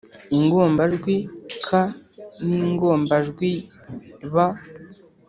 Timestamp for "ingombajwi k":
0.37-1.67